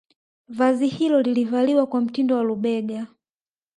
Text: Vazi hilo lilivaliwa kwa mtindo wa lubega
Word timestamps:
Vazi 0.49 0.87
hilo 0.87 1.21
lilivaliwa 1.21 1.85
kwa 1.87 2.01
mtindo 2.01 2.37
wa 2.37 2.43
lubega 2.43 3.07